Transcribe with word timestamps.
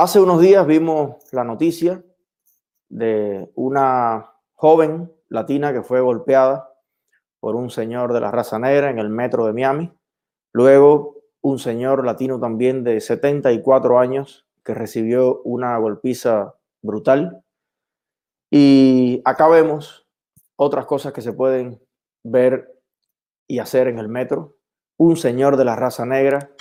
Hace 0.00 0.20
unos 0.20 0.40
días 0.40 0.64
vimos 0.64 1.16
la 1.32 1.42
noticia 1.42 2.04
de 2.88 3.50
una 3.56 4.32
joven 4.54 5.12
latina 5.28 5.72
que 5.72 5.82
fue 5.82 6.00
golpeada 6.00 6.72
por 7.40 7.56
un 7.56 7.68
señor 7.68 8.12
de 8.12 8.20
la 8.20 8.30
raza 8.30 8.60
negra 8.60 8.90
en 8.90 9.00
el 9.00 9.08
metro 9.08 9.44
de 9.44 9.54
Miami. 9.54 9.92
Luego, 10.52 11.16
un 11.40 11.58
señor 11.58 12.06
latino 12.06 12.38
también 12.38 12.84
de 12.84 13.00
74 13.00 13.98
años 13.98 14.46
que 14.62 14.72
recibió 14.72 15.42
una 15.42 15.76
golpiza 15.78 16.54
brutal. 16.80 17.42
Y 18.52 19.20
acá 19.24 19.48
vemos 19.48 20.06
otras 20.54 20.86
cosas 20.86 21.12
que 21.12 21.22
se 21.22 21.32
pueden 21.32 21.82
ver 22.22 22.72
y 23.48 23.58
hacer 23.58 23.88
en 23.88 23.98
el 23.98 24.08
metro. 24.08 24.54
Un 24.96 25.16
señor 25.16 25.56
de 25.56 25.64
la 25.64 25.74
raza 25.74 26.06
negra 26.06 26.52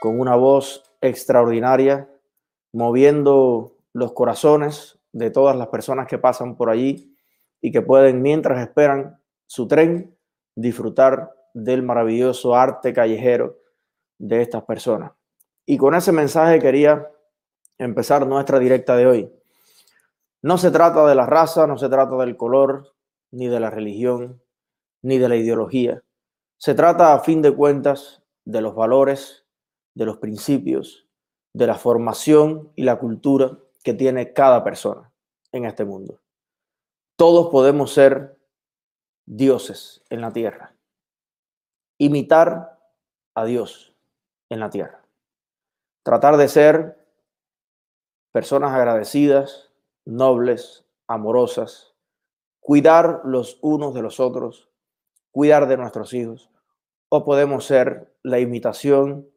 con 0.00 0.18
una 0.18 0.34
voz 0.34 0.82
extraordinaria 1.02 2.08
moviendo 2.72 3.76
los 3.92 4.12
corazones 4.12 4.98
de 5.12 5.30
todas 5.30 5.56
las 5.56 5.68
personas 5.68 6.06
que 6.06 6.18
pasan 6.18 6.56
por 6.56 6.70
allí 6.70 7.16
y 7.60 7.72
que 7.72 7.82
pueden, 7.82 8.22
mientras 8.22 8.60
esperan 8.60 9.20
su 9.46 9.66
tren, 9.66 10.16
disfrutar 10.54 11.32
del 11.54 11.82
maravilloso 11.82 12.54
arte 12.54 12.92
callejero 12.92 13.58
de 14.18 14.42
estas 14.42 14.64
personas. 14.64 15.12
Y 15.66 15.76
con 15.78 15.94
ese 15.94 16.12
mensaje 16.12 16.58
quería 16.58 17.10
empezar 17.78 18.26
nuestra 18.26 18.58
directa 18.58 18.96
de 18.96 19.06
hoy. 19.06 19.32
No 20.42 20.58
se 20.58 20.70
trata 20.70 21.06
de 21.06 21.14
la 21.14 21.26
raza, 21.26 21.66
no 21.66 21.76
se 21.76 21.88
trata 21.88 22.16
del 22.16 22.36
color, 22.36 22.94
ni 23.30 23.48
de 23.48 23.60
la 23.60 23.70
religión, 23.70 24.42
ni 25.02 25.18
de 25.18 25.28
la 25.28 25.36
ideología. 25.36 26.02
Se 26.56 26.74
trata, 26.74 27.14
a 27.14 27.20
fin 27.20 27.42
de 27.42 27.54
cuentas, 27.54 28.22
de 28.44 28.60
los 28.60 28.74
valores, 28.74 29.46
de 29.94 30.06
los 30.06 30.18
principios, 30.18 31.09
de 31.52 31.66
la 31.66 31.74
formación 31.76 32.72
y 32.76 32.84
la 32.84 32.98
cultura 32.98 33.58
que 33.82 33.94
tiene 33.94 34.32
cada 34.32 34.62
persona 34.62 35.12
en 35.52 35.64
este 35.64 35.84
mundo. 35.84 36.20
Todos 37.16 37.50
podemos 37.50 37.92
ser 37.92 38.38
dioses 39.26 40.02
en 40.10 40.20
la 40.20 40.32
tierra, 40.32 40.74
imitar 41.98 42.78
a 43.34 43.44
Dios 43.44 43.94
en 44.48 44.60
la 44.60 44.70
tierra, 44.70 45.02
tratar 46.02 46.36
de 46.36 46.48
ser 46.48 47.06
personas 48.32 48.72
agradecidas, 48.72 49.70
nobles, 50.04 50.84
amorosas, 51.06 51.94
cuidar 52.60 53.22
los 53.24 53.58
unos 53.60 53.94
de 53.94 54.02
los 54.02 54.20
otros, 54.20 54.70
cuidar 55.30 55.68
de 55.68 55.76
nuestros 55.76 56.14
hijos, 56.14 56.50
o 57.08 57.24
podemos 57.24 57.64
ser 57.64 58.14
la 58.22 58.38
imitación 58.38 59.28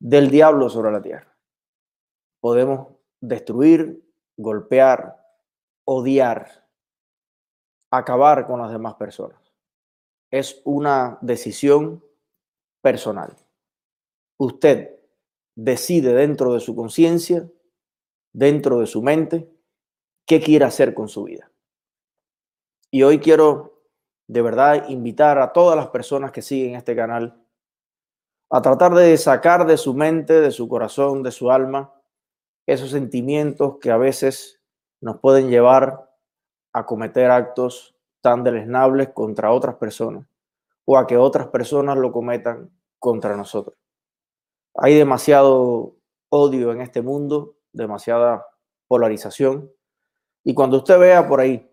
del 0.00 0.30
diablo 0.30 0.68
sobre 0.70 0.90
la 0.90 1.02
tierra 1.02 1.31
podemos 2.42 2.88
destruir, 3.20 4.04
golpear, 4.36 5.24
odiar, 5.84 6.66
acabar 7.88 8.48
con 8.48 8.60
las 8.60 8.72
demás 8.72 8.94
personas. 8.94 9.38
Es 10.28 10.60
una 10.64 11.18
decisión 11.22 12.04
personal. 12.82 13.36
Usted 14.38 14.98
decide 15.54 16.14
dentro 16.14 16.52
de 16.52 16.58
su 16.58 16.74
conciencia, 16.74 17.48
dentro 18.32 18.80
de 18.80 18.86
su 18.86 19.02
mente, 19.02 19.48
qué 20.26 20.40
quiere 20.40 20.64
hacer 20.64 20.94
con 20.94 21.08
su 21.08 21.22
vida. 21.22 21.48
Y 22.90 23.04
hoy 23.04 23.20
quiero 23.20 23.84
de 24.26 24.42
verdad 24.42 24.88
invitar 24.88 25.38
a 25.38 25.52
todas 25.52 25.76
las 25.76 25.88
personas 25.88 26.32
que 26.32 26.42
siguen 26.42 26.74
este 26.74 26.96
canal 26.96 27.40
a 28.50 28.60
tratar 28.60 28.94
de 28.94 29.16
sacar 29.16 29.64
de 29.64 29.76
su 29.76 29.94
mente, 29.94 30.40
de 30.40 30.50
su 30.50 30.68
corazón, 30.68 31.22
de 31.22 31.30
su 31.30 31.48
alma, 31.52 32.01
esos 32.66 32.90
sentimientos 32.90 33.78
que 33.80 33.90
a 33.90 33.96
veces 33.96 34.60
nos 35.00 35.18
pueden 35.18 35.48
llevar 35.48 36.10
a 36.72 36.86
cometer 36.86 37.30
actos 37.30 37.94
tan 38.20 38.44
deleznables 38.44 39.10
contra 39.10 39.52
otras 39.52 39.76
personas 39.76 40.26
o 40.84 40.96
a 40.96 41.06
que 41.06 41.16
otras 41.16 41.48
personas 41.48 41.98
lo 41.98 42.12
cometan 42.12 42.70
contra 42.98 43.36
nosotros. 43.36 43.76
Hay 44.74 44.94
demasiado 44.94 45.96
odio 46.28 46.72
en 46.72 46.80
este 46.80 47.02
mundo, 47.02 47.56
demasiada 47.72 48.46
polarización. 48.88 49.70
Y 50.44 50.54
cuando 50.54 50.78
usted 50.78 50.98
vea 50.98 51.28
por 51.28 51.40
ahí 51.40 51.68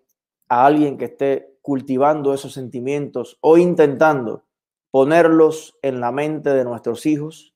a 0.50 0.66
alguien 0.66 0.98
que 0.98 1.06
esté 1.06 1.58
cultivando 1.62 2.34
esos 2.34 2.54
sentimientos 2.54 3.38
o 3.42 3.58
intentando 3.58 4.46
ponerlos 4.92 5.78
en 5.82 6.00
la 6.02 6.12
mente 6.12 6.50
de 6.50 6.66
nuestros 6.66 7.06
hijos, 7.06 7.54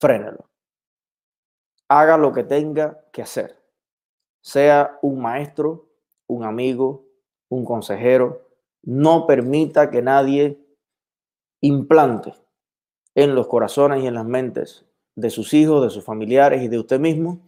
frénelo 0.00 0.50
haga 2.00 2.16
lo 2.16 2.32
que 2.32 2.42
tenga 2.42 3.04
que 3.12 3.22
hacer. 3.22 3.56
Sea 4.42 4.98
un 5.02 5.20
maestro, 5.20 5.88
un 6.26 6.44
amigo, 6.44 7.06
un 7.48 7.64
consejero, 7.64 8.48
no 8.82 9.26
permita 9.26 9.90
que 9.90 10.02
nadie 10.02 10.60
implante 11.60 12.34
en 13.14 13.34
los 13.34 13.46
corazones 13.46 14.02
y 14.02 14.06
en 14.08 14.14
las 14.14 14.26
mentes 14.26 14.84
de 15.14 15.30
sus 15.30 15.54
hijos, 15.54 15.82
de 15.84 15.90
sus 15.90 16.04
familiares 16.04 16.62
y 16.62 16.68
de 16.68 16.80
usted 16.80 16.98
mismo 16.98 17.40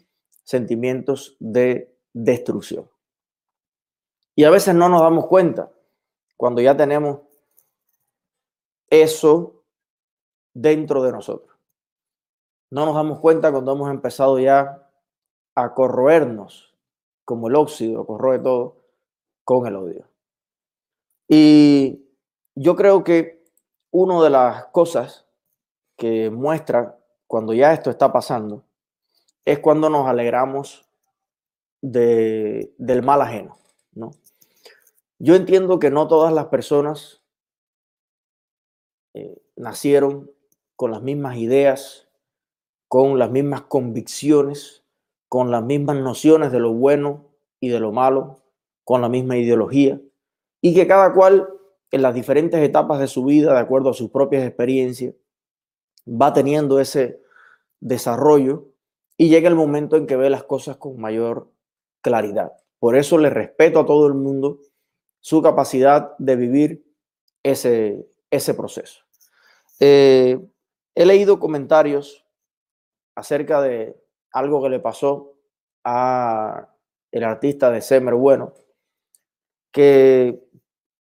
sentimientos 0.44 1.36
de 1.40 1.98
destrucción. 2.12 2.88
Y 4.36 4.44
a 4.44 4.50
veces 4.50 4.74
no 4.76 4.88
nos 4.88 5.00
damos 5.00 5.26
cuenta 5.26 5.72
cuando 6.36 6.60
ya 6.60 6.76
tenemos 6.76 7.20
eso 8.88 9.64
dentro 10.54 11.02
de 11.02 11.10
nosotros 11.10 11.55
no 12.70 12.86
nos 12.86 12.94
damos 12.94 13.20
cuenta 13.20 13.52
cuando 13.52 13.72
hemos 13.72 13.90
empezado 13.90 14.38
ya 14.38 14.88
a 15.54 15.74
corroernos, 15.74 16.74
como 17.24 17.48
el 17.48 17.56
óxido 17.56 18.06
corroe 18.06 18.38
todo, 18.38 18.76
con 19.44 19.66
el 19.66 19.76
odio. 19.76 20.08
Y 21.28 22.06
yo 22.54 22.76
creo 22.76 23.04
que 23.04 23.44
una 23.90 24.22
de 24.22 24.30
las 24.30 24.66
cosas 24.66 25.26
que 25.96 26.30
muestra 26.30 26.98
cuando 27.26 27.54
ya 27.54 27.72
esto 27.72 27.90
está 27.90 28.12
pasando 28.12 28.64
es 29.44 29.58
cuando 29.60 29.88
nos 29.88 30.06
alegramos 30.06 30.88
de, 31.80 32.74
del 32.78 33.02
mal 33.02 33.22
ajeno, 33.22 33.56
¿no? 33.92 34.10
Yo 35.18 35.34
entiendo 35.34 35.78
que 35.78 35.90
no 35.90 36.08
todas 36.08 36.32
las 36.32 36.46
personas 36.46 37.22
eh, 39.14 39.40
nacieron 39.56 40.30
con 40.74 40.90
las 40.90 41.00
mismas 41.00 41.38
ideas, 41.38 42.05
con 42.88 43.18
las 43.18 43.30
mismas 43.30 43.62
convicciones, 43.62 44.84
con 45.28 45.50
las 45.50 45.62
mismas 45.62 45.96
nociones 45.96 46.52
de 46.52 46.60
lo 46.60 46.72
bueno 46.72 47.24
y 47.60 47.68
de 47.68 47.80
lo 47.80 47.92
malo, 47.92 48.42
con 48.84 49.00
la 49.00 49.08
misma 49.08 49.36
ideología, 49.36 50.00
y 50.60 50.74
que 50.74 50.86
cada 50.86 51.12
cual 51.12 51.48
en 51.90 52.02
las 52.02 52.14
diferentes 52.14 52.60
etapas 52.60 52.98
de 53.00 53.06
su 53.06 53.24
vida, 53.24 53.52
de 53.52 53.60
acuerdo 53.60 53.90
a 53.90 53.94
sus 53.94 54.10
propias 54.10 54.46
experiencias, 54.46 55.14
va 56.08 56.32
teniendo 56.32 56.80
ese 56.80 57.20
desarrollo 57.80 58.68
y 59.16 59.28
llega 59.28 59.48
el 59.48 59.54
momento 59.54 59.96
en 59.96 60.06
que 60.06 60.16
ve 60.16 60.30
las 60.30 60.44
cosas 60.44 60.76
con 60.76 61.00
mayor 61.00 61.50
claridad. 62.02 62.52
Por 62.78 62.96
eso 62.96 63.18
le 63.18 63.30
respeto 63.30 63.80
a 63.80 63.86
todo 63.86 64.06
el 64.06 64.14
mundo 64.14 64.60
su 65.20 65.42
capacidad 65.42 66.16
de 66.18 66.36
vivir 66.36 66.86
ese, 67.42 68.06
ese 68.30 68.54
proceso. 68.54 69.02
Eh, 69.80 70.38
he 70.94 71.06
leído 71.06 71.40
comentarios 71.40 72.25
acerca 73.16 73.60
de 73.60 74.00
algo 74.30 74.62
que 74.62 74.68
le 74.68 74.78
pasó 74.78 75.34
a 75.82 76.68
el 77.10 77.24
artista 77.24 77.70
de 77.70 77.80
Semer 77.80 78.14
Bueno, 78.14 78.54
que 79.72 80.44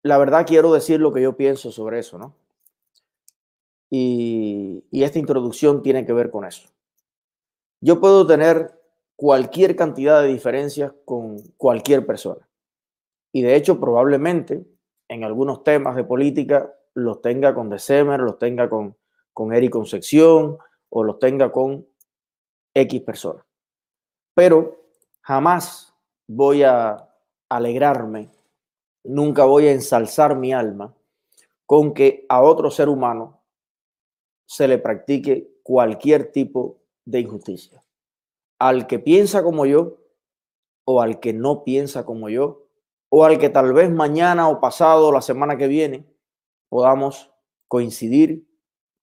la 0.03 0.17
verdad 0.17 0.45
quiero 0.45 0.73
decir 0.73 0.99
lo 0.99 1.13
que 1.13 1.21
yo 1.21 1.37
pienso 1.37 1.71
sobre 1.71 1.99
eso, 1.99 2.17
¿no? 2.17 2.35
Y, 3.89 4.83
y 4.91 5.03
esta 5.03 5.19
introducción 5.19 5.81
tiene 5.81 6.05
que 6.05 6.13
ver 6.13 6.29
con 6.29 6.45
eso. 6.45 6.69
Yo 7.81 7.99
puedo 7.99 8.27
tener 8.27 8.79
cualquier 9.15 9.75
cantidad 9.75 10.21
de 10.21 10.27
diferencias 10.27 10.93
con 11.05 11.39
cualquier 11.57 12.05
persona. 12.05 12.47
Y 13.31 13.41
de 13.41 13.55
hecho, 13.55 13.79
probablemente 13.79 14.65
en 15.07 15.23
algunos 15.23 15.63
temas 15.63 15.95
de 15.95 16.03
política 16.03 16.73
los 16.93 17.21
tenga 17.21 17.53
con 17.53 17.69
December, 17.69 18.19
los 18.19 18.39
tenga 18.39 18.69
con, 18.69 18.95
con 19.33 19.53
Eric 19.53 19.71
Concepción 19.71 20.57
o 20.89 21.03
los 21.03 21.19
tenga 21.19 21.51
con 21.51 21.85
X 22.73 23.01
personas. 23.01 23.45
Pero 24.35 24.83
jamás 25.21 25.93
voy 26.27 26.63
a 26.63 27.09
alegrarme, 27.49 28.29
nunca 29.03 29.45
voy 29.45 29.67
a 29.67 29.71
ensalzar 29.71 30.35
mi 30.35 30.53
alma 30.53 30.95
con 31.65 31.93
que 31.93 32.25
a 32.29 32.41
otro 32.41 32.71
ser 32.71 32.89
humano 32.89 33.41
se 34.45 34.67
le 34.67 34.77
practique 34.77 35.59
cualquier 35.63 36.31
tipo 36.31 36.79
de 37.05 37.19
injusticia. 37.19 37.83
Al 38.59 38.87
que 38.87 38.99
piensa 38.99 39.43
como 39.43 39.65
yo 39.65 39.97
o 40.85 41.01
al 41.01 41.19
que 41.19 41.33
no 41.33 41.63
piensa 41.63 42.05
como 42.05 42.29
yo 42.29 42.65
o 43.09 43.25
al 43.25 43.37
que 43.37 43.49
tal 43.49 43.73
vez 43.73 43.91
mañana 43.91 44.49
o 44.49 44.59
pasado 44.59 45.07
o 45.07 45.11
la 45.11 45.21
semana 45.21 45.57
que 45.57 45.67
viene 45.67 46.05
podamos 46.69 47.31
coincidir, 47.67 48.47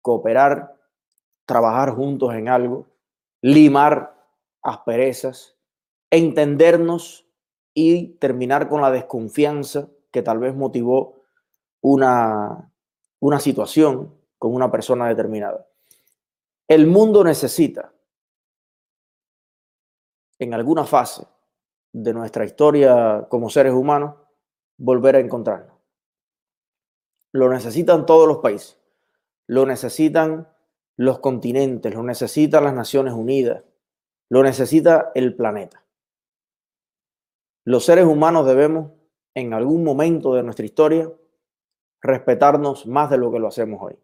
cooperar, 0.03 0.75
trabajar 1.45 1.95
juntos 1.95 2.35
en 2.35 2.49
algo 2.49 2.87
limar 3.47 4.13
asperezas, 4.61 5.57
entendernos 6.11 7.29
y 7.73 8.17
terminar 8.19 8.69
con 8.69 8.81
la 8.81 8.91
desconfianza 8.91 9.89
que 10.11 10.21
tal 10.21 10.41
vez 10.41 10.57
motivó 10.57 11.23
una, 11.81 12.73
una 13.21 13.39
situación 13.39 14.21
con 14.37 14.53
una 14.53 14.73
persona 14.73 15.07
determinada. 15.07 15.65
El 16.67 16.89
mundo 16.89 17.23
necesita, 17.23 17.93
en 20.41 20.53
alguna 20.53 20.85
fase 20.85 21.25
de 21.93 22.13
nuestra 22.13 22.45
historia 22.45 23.29
como 23.31 23.49
seres 23.49 23.75
humanos, 23.75 24.17
volver 24.77 25.15
a 25.15 25.21
encontrarnos. 25.21 25.79
Lo 27.31 27.49
necesitan 27.49 28.07
todos 28.07 28.27
los 28.27 28.39
países, 28.39 28.77
lo 29.47 29.67
necesitan 29.67 30.49
los 30.97 31.19
continentes, 31.19 31.95
lo 31.95 32.03
necesitan 32.03 32.65
las 32.65 32.75
Naciones 32.75 33.13
Unidas, 33.13 33.63
lo 34.29 34.43
necesita 34.43 35.13
el 35.15 35.35
planeta. 35.37 35.85
Los 37.65 37.85
seres 37.85 38.07
humanos 38.07 38.47
debemos, 38.47 38.93
en 39.35 39.53
algún 39.53 39.85
momento 39.85 40.35
de 40.35 40.43
nuestra 40.43 40.65
historia, 40.65 41.13
respetarnos 42.01 42.87
más 42.87 43.11
de 43.11 43.19
lo 43.19 43.31
que 43.31 43.39
lo 43.39 43.49
hacemos 43.49 43.83
hoy. 43.83 43.99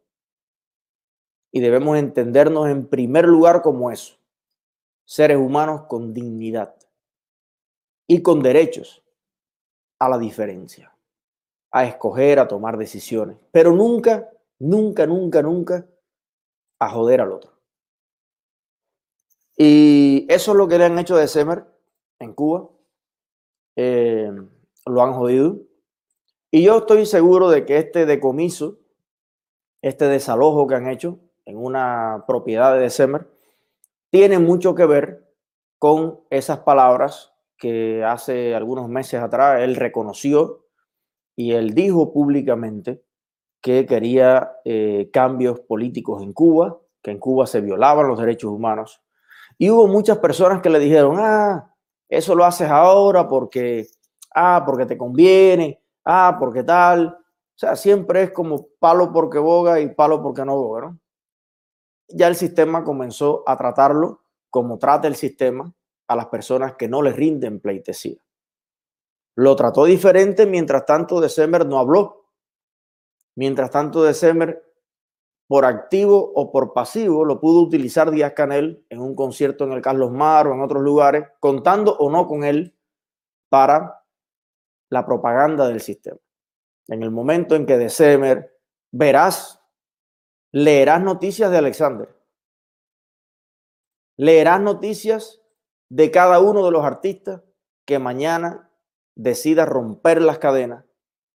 Y 1.51 1.61
debemos 1.61 1.99
entendernos 1.99 2.69
en 2.69 2.87
primer 2.87 3.27
lugar 3.27 3.63
como 3.63 3.91
eso, 3.91 4.17
seres 5.05 5.37
humanos 5.37 5.83
con 5.83 6.13
dignidad 6.13 6.75
y 8.07 8.23
con 8.23 8.43
derechos 8.43 9.03
a 9.99 10.09
la 10.09 10.19
diferencia, 10.19 10.95
a 11.71 11.85
escoger, 11.85 12.39
a 12.39 12.49
tomar 12.49 12.77
decisiones, 12.77 13.37
pero 13.53 13.73
nunca, 13.73 14.31
nunca, 14.59 15.07
nunca, 15.07 15.43
nunca 15.43 15.87
a 16.83 16.89
joder 16.89 17.21
al 17.21 17.33
otro. 17.33 17.53
Y 19.57 20.27
eso 20.29 20.51
es 20.51 20.59
lo 20.59 20.67
que 20.67 20.79
le 20.79 20.85
han 20.85 20.99
hecho 20.99 21.17
de 21.17 21.29
Semer 21.29 21.65
en 22.19 22.35
Cuba. 22.35 22.69
Eh, 23.77 24.31
lo 24.87 25.03
han 25.03 25.13
jodido. 25.13 25.61
Y 26.51 26.65
yo 26.65 26.79
estoy 26.79 27.07
seguro 27.07 27.51
de 27.51 27.65
que 27.65 27.79
este 27.79 28.05
decomiso, 28.05 28.81
este 29.81 30.07
desalojo 30.07 30.67
que 30.67 30.75
han 30.75 30.89
hecho 30.89 31.21
en 31.45 31.57
una 31.57 32.25
propiedad 32.27 32.77
de 32.77 32.91
Semer, 32.91 33.29
tiene 34.11 34.41
mucho 34.41 34.75
que 34.75 34.87
ver 34.87 35.33
con 35.79 36.21
esas 36.31 36.59
palabras 36.61 37.33
que 37.59 38.03
hace 38.05 38.57
algunos 38.57 38.89
meses 38.89 39.21
atrás 39.21 39.61
él 39.61 39.77
reconoció 39.77 40.67
y 41.37 41.53
él 41.53 41.75
dijo 41.75 42.13
públicamente 42.13 43.05
que 43.63 43.87
quería 43.87 44.57
eh, 44.65 45.09
cambios 45.13 45.61
políticos 45.61 46.23
en 46.23 46.33
Cuba, 46.33 46.79
que 47.01 47.13
en 47.13 47.19
Cuba 47.19 47.47
se 47.47 47.61
violaban 47.61 48.09
los 48.09 48.19
derechos 48.19 48.51
humanos. 48.51 49.01
Y 49.57 49.71
hubo 49.71 49.87
muchas 49.87 50.19
personas 50.19 50.61
que 50.61 50.71
le 50.71 50.79
dijeron, 50.79 51.17
ah, 51.19 51.75
eso 52.09 52.35
lo 52.35 52.45
haces 52.45 52.69
ahora 52.69 53.29
porque, 53.29 53.87
ah, 54.35 54.63
porque 54.67 54.87
te 54.87 54.99
conviene, 54.99 55.81
ah, 56.05 56.37
porque 56.39 56.65
tal. 56.65 57.07
O 57.07 57.59
sea, 57.59 57.77
siempre 57.77 58.25
es 58.25 58.31
como 58.33 58.67
palo 58.79 59.13
porque 59.13 59.39
boga 59.39 59.81
y 59.81 59.89
palo 59.95 60.23
porque 60.23 60.45
no 60.45 60.57
boga, 60.57 60.81
¿no? 60.83 60.99
ya 62.15 62.29
el 62.29 62.37
sistema 62.37 62.85
comenzó 62.85 63.43
a 63.47 63.57
tratarlo 63.57 64.23
como 64.51 64.79
trata 64.79 65.09
el 65.09 65.17
sistema 65.17 65.73
a 66.09 66.17
las 66.17 66.27
personas 66.27 66.75
que 66.75 66.89
no 66.89 67.03
le 67.03 67.13
rinden 67.13 67.61
pleitesía. 67.61 68.21
Lo 69.35 69.57
trató 69.57 69.87
diferente, 69.87 70.45
mientras 70.45 70.85
tanto 70.85 71.21
December 71.21 71.65
no 71.65 71.79
habló. 71.79 72.22
Mientras 73.35 73.71
tanto 73.71 74.03
December, 74.03 74.63
por 75.47 75.65
activo 75.65 76.33
o 76.35 76.51
por 76.51 76.73
pasivo, 76.73 77.25
lo 77.25 77.41
pudo 77.41 77.61
utilizar 77.61 78.11
Díaz 78.11 78.33
Canel 78.33 78.87
en 78.89 79.01
un 79.01 79.15
concierto 79.15 79.65
en 79.65 79.73
el 79.73 79.83
Carlos 79.83 80.11
Mar 80.11 80.47
o 80.47 80.55
en 80.55 80.61
otros 80.61 80.83
lugares, 80.83 81.25
contando 81.41 81.97
o 81.97 82.11
no 82.11 82.27
con 82.27 82.45
él 82.45 82.77
para 83.49 84.03
la 84.89 85.05
propaganda 85.05 85.69
del 85.69 85.81
sistema. 85.81 86.19
En 86.89 87.03
el 87.03 87.11
momento 87.11 87.55
en 87.55 87.67
que 87.67 87.79
December 87.79 88.59
verás 88.91 89.61
leerás 90.53 91.03
noticias 91.03 91.51
de 91.51 91.59
Alexander. 91.59 92.09
Leerás 94.17 94.61
noticias 94.61 95.41
de 95.89 96.11
cada 96.11 96.41
uno 96.41 96.65
de 96.65 96.71
los 96.71 96.85
artistas 96.85 97.43
que 97.87 97.99
mañana 97.99 98.71
decida 99.15 99.67
romper 99.67 100.23
las 100.23 100.39
cadenas 100.39 100.85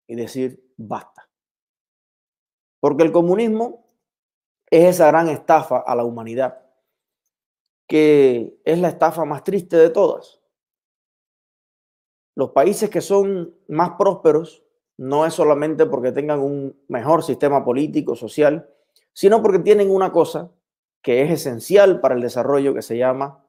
y 0.07 0.15
decir 0.15 0.71
basta. 0.77 1.14
Porque 2.85 3.01
el 3.01 3.11
comunismo 3.11 3.83
es 4.69 4.85
esa 4.85 5.07
gran 5.07 5.27
estafa 5.27 5.79
a 5.79 5.95
la 5.95 6.03
humanidad, 6.03 6.61
que 7.87 8.59
es 8.63 8.77
la 8.77 8.89
estafa 8.89 9.25
más 9.25 9.43
triste 9.43 9.75
de 9.75 9.89
todas. 9.89 10.39
Los 12.35 12.51
países 12.51 12.91
que 12.91 13.01
son 13.01 13.55
más 13.69 13.93
prósperos 13.97 14.63
no 14.97 15.25
es 15.25 15.33
solamente 15.33 15.87
porque 15.87 16.11
tengan 16.11 16.41
un 16.41 16.79
mejor 16.87 17.23
sistema 17.23 17.65
político, 17.65 18.15
social, 18.15 18.69
sino 19.13 19.41
porque 19.41 19.57
tienen 19.57 19.89
una 19.89 20.11
cosa 20.11 20.51
que 21.01 21.23
es 21.23 21.31
esencial 21.31 21.99
para 22.01 22.13
el 22.13 22.21
desarrollo 22.21 22.75
que 22.75 22.83
se 22.83 22.99
llama 22.99 23.47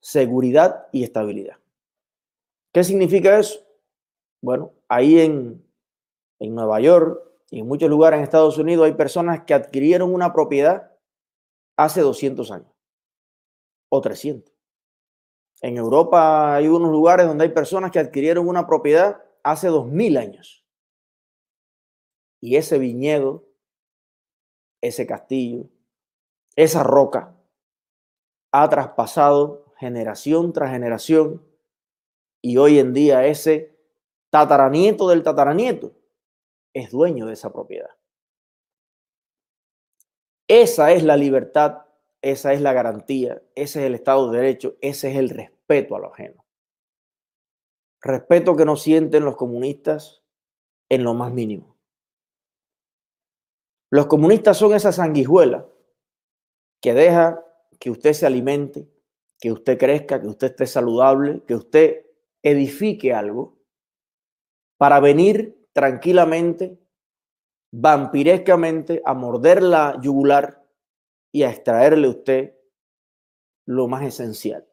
seguridad 0.00 0.86
y 0.92 1.02
estabilidad. 1.02 1.56
¿Qué 2.72 2.84
significa 2.84 3.40
eso? 3.40 3.58
Bueno, 4.40 4.72
ahí 4.86 5.18
en, 5.18 5.66
en 6.38 6.54
Nueva 6.54 6.78
York 6.78 7.24
y 7.50 7.60
en 7.60 7.66
muchos 7.66 7.88
lugares 7.88 8.18
en 8.18 8.24
Estados 8.24 8.58
Unidos 8.58 8.86
hay 8.86 8.94
personas 8.94 9.44
que 9.44 9.54
adquirieron 9.54 10.12
una 10.12 10.32
propiedad 10.32 10.92
hace 11.76 12.00
200 12.00 12.50
años 12.50 12.72
o 13.90 14.00
300. 14.00 14.52
En 15.62 15.76
Europa 15.76 16.54
hay 16.54 16.68
unos 16.68 16.90
lugares 16.90 17.26
donde 17.26 17.44
hay 17.44 17.50
personas 17.50 17.90
que 17.90 17.98
adquirieron 17.98 18.48
una 18.48 18.66
propiedad 18.66 19.22
hace 19.42 19.68
2000 19.68 20.16
años. 20.16 20.64
Y 22.40 22.56
ese 22.56 22.78
viñedo 22.78 23.48
ese 24.80 25.06
castillo, 25.06 25.68
esa 26.56 26.82
roca, 26.82 27.36
ha 28.52 28.68
traspasado 28.68 29.72
generación 29.78 30.52
tras 30.52 30.70
generación 30.70 31.42
y 32.42 32.56
hoy 32.56 32.78
en 32.78 32.92
día 32.92 33.26
ese 33.26 33.76
tataranieto 34.30 35.08
del 35.08 35.22
tataranieto 35.22 35.92
es 36.78 36.90
dueño 36.90 37.26
de 37.26 37.34
esa 37.34 37.52
propiedad. 37.52 37.90
Esa 40.46 40.92
es 40.92 41.02
la 41.02 41.16
libertad, 41.16 41.82
esa 42.22 42.52
es 42.52 42.60
la 42.60 42.72
garantía, 42.72 43.42
ese 43.54 43.80
es 43.80 43.86
el 43.86 43.94
Estado 43.94 44.30
de 44.30 44.38
Derecho, 44.38 44.76
ese 44.80 45.10
es 45.10 45.16
el 45.16 45.30
respeto 45.30 45.96
a 45.96 45.98
lo 45.98 46.12
ajeno. 46.12 46.44
Respeto 48.00 48.56
que 48.56 48.64
no 48.64 48.76
sienten 48.76 49.24
los 49.24 49.36
comunistas 49.36 50.22
en 50.88 51.04
lo 51.04 51.14
más 51.14 51.32
mínimo. 51.32 51.76
Los 53.90 54.06
comunistas 54.06 54.56
son 54.56 54.74
esa 54.74 54.92
sanguijuela 54.92 55.66
que 56.80 56.94
deja 56.94 57.44
que 57.80 57.90
usted 57.90 58.12
se 58.12 58.26
alimente, 58.26 58.88
que 59.40 59.52
usted 59.52 59.78
crezca, 59.78 60.20
que 60.20 60.28
usted 60.28 60.48
esté 60.48 60.66
saludable, 60.66 61.42
que 61.46 61.54
usted 61.54 62.06
edifique 62.42 63.12
algo 63.12 63.58
para 64.76 65.00
venir 65.00 65.57
tranquilamente, 65.72 66.78
vampirescamente, 67.72 69.02
a 69.04 69.14
morder 69.14 69.62
la 69.62 69.98
yugular 70.02 70.64
y 71.32 71.42
a 71.42 71.50
extraerle 71.50 72.06
a 72.06 72.10
usted 72.10 72.54
lo 73.66 73.86
más 73.86 74.02
esencial, 74.02 74.66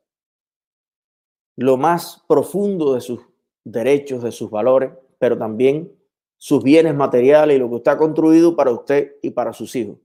lo 1.58 1.78
más 1.78 2.24
profundo 2.28 2.94
de 2.94 3.02
sus 3.02 3.20
derechos, 3.64 4.24
de 4.24 4.32
sus 4.32 4.50
valores, 4.50 4.92
pero 5.20 5.38
también 5.38 5.92
sus 6.38 6.64
bienes 6.64 6.96
materiales 6.96 7.56
y 7.56 7.60
lo 7.60 7.70
que 7.70 7.76
usted 7.76 7.92
ha 7.92 7.98
construido 7.98 8.56
para 8.56 8.72
usted 8.72 9.16
y 9.22 9.32
para 9.32 9.54
sus 9.54 9.76
hijos. 9.76 9.98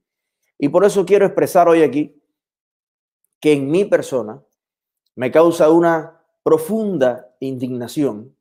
Y 0.59 0.69
por 0.69 0.85
eso 0.85 1.05
quiero 1.05 1.27
expresar 1.27 1.69
hoy 1.69 1.83
aquí 1.83 2.21
que 3.41 3.53
en 3.53 3.71
mi 3.71 3.85
persona 3.85 4.43
me 5.15 5.31
causa 5.31 5.71
una 5.71 6.23
profunda 6.43 7.35
indignación 7.41 8.35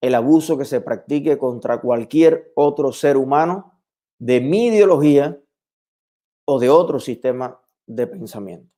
el 0.00 0.14
abuso 0.14 0.56
que 0.56 0.64
se 0.64 0.80
practique 0.80 1.38
contra 1.38 1.80
cualquier 1.80 2.52
otro 2.54 2.92
ser 2.92 3.16
humano 3.16 3.80
de 4.18 4.40
mi 4.40 4.66
ideología 4.66 5.40
o 6.44 6.58
de 6.58 6.70
otro 6.70 7.00
sistema 7.00 7.60
de 7.86 8.06
pensamiento. 8.06 8.72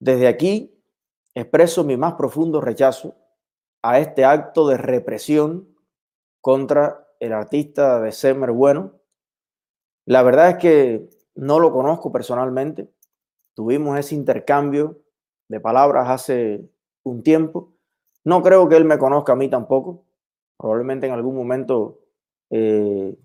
Desde 0.00 0.26
aquí 0.26 0.82
expreso 1.34 1.84
mi 1.84 1.96
más 1.96 2.14
profundo 2.14 2.60
rechazo 2.60 3.16
a 3.82 3.98
este 3.98 4.24
acto 4.24 4.66
de 4.68 4.76
represión 4.76 5.76
contra 6.40 7.08
el 7.20 7.32
artista 7.32 8.00
de 8.00 8.12
Semer 8.12 8.52
Bueno. 8.52 9.00
La 10.04 10.22
verdad 10.22 10.50
es 10.50 10.56
que 10.58 11.10
no 11.34 11.60
lo 11.60 11.72
conozco 11.72 12.10
personalmente. 12.10 12.92
Tuvimos 13.54 13.98
ese 13.98 14.14
intercambio 14.14 15.00
de 15.48 15.60
palabras 15.60 16.08
hace 16.08 16.68
un 17.04 17.22
tiempo. 17.22 17.71
No 18.24 18.42
creo 18.42 18.68
que 18.68 18.76
él 18.76 18.84
me 18.84 18.98
conozca 18.98 19.32
a 19.32 19.36
mí 19.36 19.48
tampoco. 19.48 20.04
Probablemente 20.56 21.06
en 21.06 21.12
algún 21.12 21.34
momento 21.34 22.00
eh, 22.50 23.16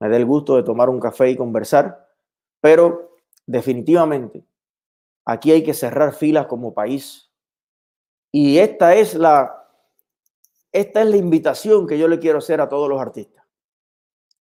me 0.00 0.08
dé 0.08 0.16
el 0.16 0.26
gusto 0.26 0.56
de 0.56 0.62
tomar 0.62 0.90
un 0.90 1.00
café 1.00 1.30
y 1.30 1.36
conversar. 1.36 2.08
Pero 2.60 3.16
definitivamente 3.46 4.44
Aquí 5.28 5.52
hay 5.52 5.62
que 5.62 5.74
cerrar 5.74 6.14
filas 6.14 6.46
como 6.46 6.72
país. 6.72 7.30
Y 8.32 8.60
esta 8.60 8.94
es 8.94 9.14
la, 9.14 9.68
esta 10.72 11.02
es 11.02 11.06
la 11.06 11.18
invitación 11.18 11.86
que 11.86 11.98
yo 11.98 12.08
le 12.08 12.18
quiero 12.18 12.38
hacer 12.38 12.62
a 12.62 12.68
todos 12.70 12.88
los 12.88 12.98
artistas. 12.98 13.44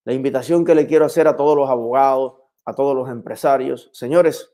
La 0.06 0.14
invitación 0.14 0.64
que 0.64 0.76
le 0.76 0.86
quiero 0.86 1.06
hacer 1.06 1.28
a 1.28 1.36
todos 1.36 1.58
los 1.58 1.68
abogados, 1.68 2.36
a 2.64 2.76
todos 2.76 2.96
los 2.96 3.10
empresarios. 3.10 3.90
Señores, 3.92 4.54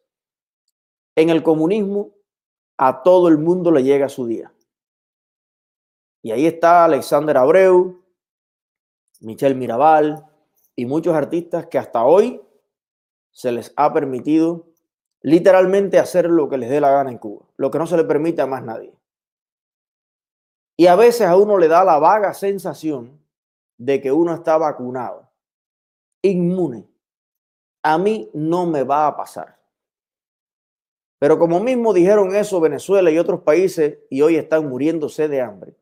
en 1.18 1.30
el 1.30 1.44
comunismo 1.44 2.13
a 2.77 3.03
todo 3.03 3.27
el 3.27 3.38
mundo 3.38 3.70
le 3.70 3.84
llega 3.84 4.08
su 4.08 4.25
día. 4.25 4.53
Y 6.24 6.32
ahí 6.32 6.48
está 6.48 6.86
Alexander 6.86 7.38
Abreu, 7.38 8.01
Michelle 9.20 9.56
Mirabal 9.56 10.25
y 10.75 10.86
muchos 10.86 11.13
artistas 11.13 11.68
que 11.68 11.77
hasta 11.77 12.03
hoy 12.06 12.42
se 13.30 13.51
les 13.51 13.74
ha 13.75 13.94
permitido 13.94 14.65
literalmente 15.22 16.00
hacer 16.00 16.30
lo 16.30 16.48
que 16.48 16.58
les 16.58 16.70
dé 16.70 16.80
la 16.80 16.92
gana 16.92 17.12
en 17.12 17.18
Cuba, 17.18 17.46
lo 17.58 17.70
que 17.70 17.77
no 17.77 17.86
se 17.86 17.98
le 17.98 18.06
permite 18.06 18.42
a 18.42 18.48
más 18.48 18.63
nadie. 18.63 18.98
Y 20.77 20.88
a 20.88 20.96
veces 20.96 21.27
a 21.27 21.36
uno 21.36 21.58
le 21.58 21.68
da 21.68 21.84
la 21.84 22.00
vaga 22.00 22.34
sensación 22.34 23.22
de 23.77 24.01
que 24.01 24.12
uno 24.12 24.34
está 24.34 24.58
vacunado, 24.58 25.30
inmune. 26.22 26.88
A 27.84 27.98
mí 27.98 28.30
no 28.34 28.65
me 28.65 28.84
va 28.84 29.08
a 29.08 29.18
pasar. 29.18 29.60
Pero 31.20 31.38
como 31.38 31.60
mismo 31.60 31.94
dijeron 31.94 32.34
eso 32.34 32.62
Venezuela 32.62 33.12
y 33.12 33.18
otros 33.18 33.42
países 33.42 34.00
y 34.10 34.22
hoy 34.22 34.38
están 34.38 34.70
muriéndose 34.70 35.27
de 35.27 35.42
hambre, 35.42 35.75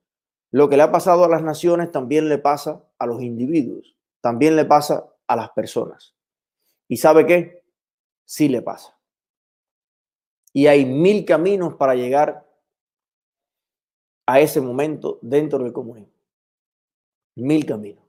lo 0.51 0.67
que 0.67 0.75
le 0.77 0.83
ha 0.83 0.91
pasado 0.91 1.23
a 1.23 1.29
las 1.29 1.43
naciones 1.43 1.91
también 1.91 2.27
le 2.27 2.37
pasa 2.37 2.83
a 2.99 3.05
los 3.05 3.21
individuos, 3.21 3.95
también 4.19 4.55
le 4.55 4.65
pasa 4.65 5.07
a 5.27 5.35
las 5.35 5.49
personas. 5.51 6.13
¿Y 6.89 6.97
sabe 6.97 7.25
qué? 7.25 7.63
Sí 8.25 8.49
le 8.49 8.61
pasa. 8.61 8.97
Y 10.53 10.67
hay 10.67 10.85
mil 10.85 11.23
caminos 11.23 11.75
para 11.75 11.95
llegar 11.95 12.45
a 14.25 14.41
ese 14.41 14.59
momento 14.59 15.19
dentro 15.21 15.59
del 15.59 15.71
comunismo. 15.71 16.13
Mil 17.35 17.65
caminos. 17.65 18.03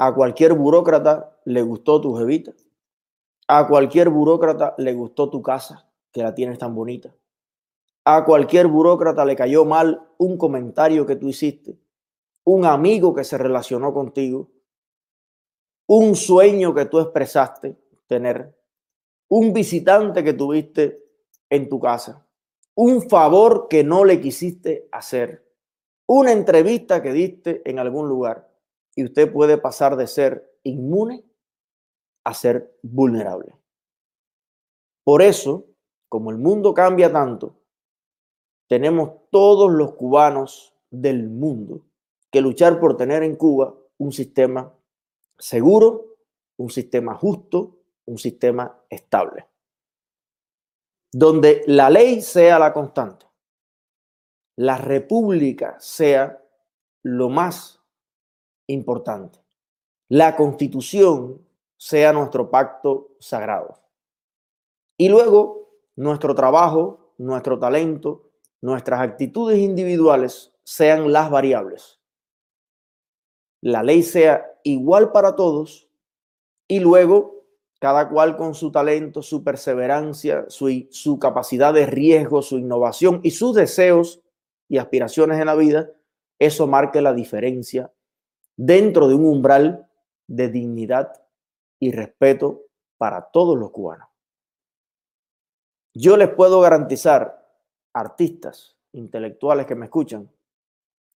A 0.00 0.12
cualquier 0.12 0.54
burócrata 0.54 1.38
le 1.44 1.62
gustó 1.62 2.00
tu 2.00 2.16
jevita. 2.16 2.52
A 3.46 3.68
cualquier 3.68 4.08
burócrata 4.08 4.74
le 4.78 4.92
gustó 4.92 5.30
tu 5.30 5.40
casa, 5.40 5.88
que 6.10 6.22
la 6.22 6.34
tienes 6.34 6.58
tan 6.58 6.74
bonita. 6.74 7.14
A 8.04 8.24
cualquier 8.24 8.66
burócrata 8.66 9.24
le 9.24 9.36
cayó 9.36 9.64
mal 9.64 10.08
un 10.18 10.36
comentario 10.36 11.06
que 11.06 11.16
tú 11.16 11.28
hiciste, 11.28 11.78
un 12.44 12.64
amigo 12.64 13.14
que 13.14 13.22
se 13.22 13.38
relacionó 13.38 13.94
contigo, 13.94 14.50
un 15.86 16.16
sueño 16.16 16.74
que 16.74 16.86
tú 16.86 16.98
expresaste 16.98 17.76
tener, 18.08 18.56
un 19.28 19.52
visitante 19.52 20.24
que 20.24 20.32
tuviste 20.32 21.04
en 21.48 21.68
tu 21.68 21.78
casa, 21.78 22.26
un 22.74 23.08
favor 23.08 23.68
que 23.68 23.84
no 23.84 24.04
le 24.04 24.20
quisiste 24.20 24.88
hacer, 24.90 25.46
una 26.06 26.32
entrevista 26.32 27.02
que 27.02 27.12
diste 27.12 27.62
en 27.64 27.78
algún 27.78 28.08
lugar 28.08 28.50
y 28.96 29.04
usted 29.04 29.32
puede 29.32 29.58
pasar 29.58 29.96
de 29.96 30.08
ser 30.08 30.58
inmune 30.64 31.24
a 32.24 32.34
ser 32.34 32.76
vulnerable. 32.82 33.54
Por 35.04 35.22
eso, 35.22 35.66
como 36.08 36.30
el 36.30 36.38
mundo 36.38 36.74
cambia 36.74 37.10
tanto, 37.12 37.61
tenemos 38.72 39.28
todos 39.28 39.70
los 39.70 39.96
cubanos 39.96 40.72
del 40.90 41.28
mundo 41.28 41.84
que 42.30 42.40
luchar 42.40 42.80
por 42.80 42.96
tener 42.96 43.22
en 43.22 43.36
Cuba 43.36 43.74
un 43.98 44.12
sistema 44.12 44.72
seguro, 45.38 46.16
un 46.56 46.70
sistema 46.70 47.14
justo, 47.14 47.82
un 48.06 48.16
sistema 48.16 48.82
estable 48.88 49.46
donde 51.12 51.64
la 51.66 51.90
ley 51.90 52.22
sea 52.22 52.58
la 52.58 52.72
constante, 52.72 53.26
la 54.56 54.78
república 54.78 55.76
sea 55.78 56.42
lo 57.02 57.28
más 57.28 57.78
importante, 58.68 59.38
la 60.08 60.34
constitución 60.34 61.46
sea 61.76 62.14
nuestro 62.14 62.50
pacto 62.50 63.10
sagrado. 63.20 63.82
Y 64.96 65.10
luego 65.10 65.68
nuestro 65.94 66.34
trabajo, 66.34 67.12
nuestro 67.18 67.58
talento, 67.58 68.31
nuestras 68.62 69.00
actitudes 69.00 69.58
individuales 69.58 70.52
sean 70.64 71.12
las 71.12 71.30
variables. 71.30 72.00
La 73.60 73.82
ley 73.82 74.02
sea 74.02 74.46
igual 74.64 75.12
para 75.12 75.36
todos 75.36 75.88
y 76.68 76.80
luego 76.80 77.42
cada 77.80 78.08
cual 78.08 78.36
con 78.36 78.54
su 78.54 78.70
talento, 78.70 79.22
su 79.22 79.42
perseverancia, 79.42 80.44
su, 80.48 80.86
su, 80.90 81.18
capacidad 81.18 81.74
de 81.74 81.84
riesgo, 81.84 82.40
su 82.40 82.56
innovación 82.56 83.18
y 83.24 83.32
sus 83.32 83.56
deseos 83.56 84.22
y 84.68 84.78
aspiraciones 84.78 85.40
en 85.40 85.46
la 85.46 85.56
vida, 85.56 85.90
eso 86.38 86.68
marque 86.68 87.02
la 87.02 87.12
diferencia 87.12 87.92
dentro 88.56 89.08
de 89.08 89.16
un 89.16 89.24
umbral 89.24 89.88
de 90.28 90.48
dignidad 90.48 91.12
y 91.80 91.90
respeto 91.90 92.62
para 92.98 93.30
todos 93.32 93.58
los 93.58 93.72
cubanos. 93.72 94.08
Yo 95.92 96.16
les 96.16 96.28
puedo 96.28 96.60
garantizar, 96.60 97.41
artistas, 97.92 98.76
intelectuales 98.92 99.66
que 99.66 99.74
me 99.74 99.86
escuchan, 99.86 100.30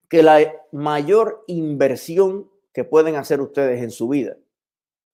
que 0.09 0.23
la 0.23 0.53
mayor 0.71 1.43
inversión 1.47 2.49
que 2.73 2.83
pueden 2.83 3.15
hacer 3.15 3.41
ustedes 3.41 3.81
en 3.81 3.91
su 3.91 4.07
vida 4.07 4.37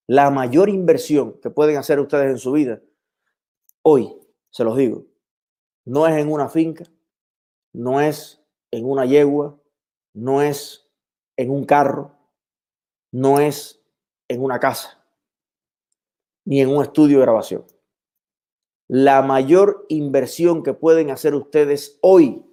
la 0.06 0.30
mayor 0.30 0.68
inversión 0.68 1.40
que 1.40 1.50
pueden 1.50 1.76
hacer 1.76 2.00
ustedes 2.00 2.30
en 2.30 2.38
su 2.38 2.52
vida, 2.52 2.80
hoy, 3.82 4.14
se 4.50 4.64
los 4.64 4.76
digo, 4.76 5.06
no 5.84 6.06
es 6.06 6.16
en 6.16 6.30
una 6.30 6.48
finca, 6.48 6.84
no 7.72 8.00
es 8.00 8.42
en 8.70 8.84
una 8.84 9.06
yegua, 9.06 9.58
no 10.12 10.42
es 10.42 10.86
en 11.36 11.50
un 11.50 11.64
carro, 11.64 12.14
no 13.10 13.40
es 13.40 13.82
en 14.28 14.42
una 14.42 14.60
casa, 14.60 15.02
ni 16.44 16.60
en 16.60 16.68
un 16.68 16.82
estudio 16.82 17.18
de 17.18 17.22
grabación. 17.22 17.64
La 18.88 19.22
mayor 19.22 19.86
inversión 19.88 20.62
que 20.62 20.74
pueden 20.74 21.10
hacer 21.10 21.34
ustedes 21.34 21.98
hoy 22.02 22.44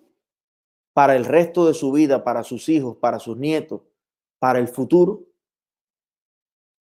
para 0.93 1.15
el 1.15 1.25
resto 1.25 1.65
de 1.65 1.73
su 1.73 1.91
vida, 1.91 2.23
para 2.23 2.43
sus 2.43 2.69
hijos, 2.69 2.97
para 2.97 3.19
sus 3.19 3.37
nietos, 3.37 3.81
para 4.39 4.59
el 4.59 4.67
futuro, 4.67 5.25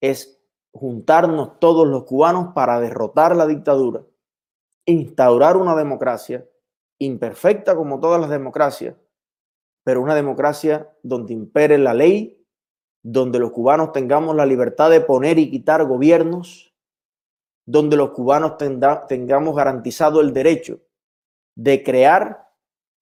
es 0.00 0.40
juntarnos 0.72 1.58
todos 1.58 1.86
los 1.86 2.04
cubanos 2.04 2.52
para 2.54 2.80
derrotar 2.80 3.34
la 3.34 3.46
dictadura, 3.46 4.04
instaurar 4.86 5.56
una 5.56 5.74
democracia 5.76 6.48
imperfecta 6.98 7.74
como 7.76 8.00
todas 8.00 8.20
las 8.20 8.30
democracias, 8.30 8.96
pero 9.84 10.02
una 10.02 10.14
democracia 10.14 10.92
donde 11.02 11.32
impere 11.32 11.78
la 11.78 11.94
ley, 11.94 12.44
donde 13.02 13.38
los 13.38 13.52
cubanos 13.52 13.92
tengamos 13.92 14.34
la 14.36 14.46
libertad 14.46 14.90
de 14.90 15.00
poner 15.00 15.38
y 15.38 15.50
quitar 15.50 15.84
gobiernos, 15.86 16.67
donde 17.70 17.98
los 17.98 18.12
cubanos 18.12 18.56
tengamos 18.56 19.54
garantizado 19.54 20.22
el 20.22 20.32
derecho 20.32 20.80
de 21.54 21.82
crear 21.82 22.48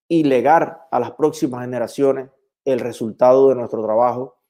y 0.08 0.24
legar 0.24 0.88
a 0.90 0.98
las 0.98 1.12
próximas 1.12 1.60
generaciones 1.60 2.30
el 2.64 2.80
resultado 2.80 3.48
de 3.48 3.54
nuestro 3.54 3.84
trabajo 3.84 4.40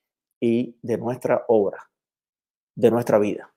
y 0.41 0.79
de 0.81 0.97
nuestra 0.97 1.45
obra 1.49 1.91
de 2.77 2.91
nuestra 2.91 3.19
vida. 3.19 3.53